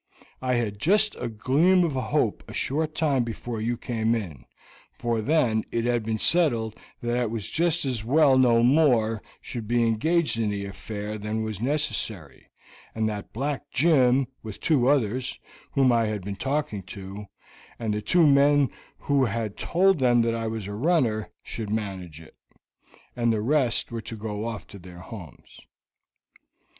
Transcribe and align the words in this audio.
I 0.41 0.55
had 0.55 0.79
just 0.79 1.13
a 1.17 1.27
gleam 1.29 1.83
of 1.83 1.91
hope 1.91 2.43
a 2.47 2.55
short 2.55 2.95
time 2.95 3.23
before 3.23 3.61
you 3.61 3.77
came 3.77 4.15
in, 4.15 4.45
for 4.97 5.21
then 5.21 5.63
it 5.71 5.83
had 5.85 6.01
been 6.03 6.17
settled 6.17 6.75
that 7.03 7.17
it 7.21 7.29
was 7.29 7.51
just 7.51 7.85
as 7.85 8.03
well 8.03 8.35
no 8.35 8.63
more 8.63 9.21
should 9.41 9.67
be 9.67 9.85
engaged 9.85 10.39
in 10.39 10.49
the 10.49 10.65
affair 10.65 11.19
than 11.19 11.43
was 11.43 11.61
necessary, 11.61 12.47
and 12.95 13.07
that 13.09 13.31
Black 13.31 13.69
Jim, 13.71 14.25
with 14.41 14.59
two 14.59 14.87
others, 14.87 15.39
whom 15.73 15.91
I 15.91 16.07
had 16.07 16.23
been 16.23 16.35
talking 16.35 16.81
to, 16.97 17.27
and 17.77 17.93
the 17.93 18.01
two 18.01 18.25
men 18.25 18.69
who 19.01 19.25
had 19.25 19.55
told 19.55 19.99
them 19.99 20.23
that 20.23 20.33
I 20.33 20.47
was 20.47 20.65
a 20.65 20.73
runner, 20.73 21.29
should 21.43 21.69
manage 21.69 22.19
it, 22.19 22.35
and 23.15 23.31
the 23.31 23.39
rest 23.41 23.91
were 23.91 24.01
to 24.01 24.15
go 24.15 24.45
off 24.47 24.65
to 24.69 24.79
their 24.79 24.97
homes. 25.01 25.61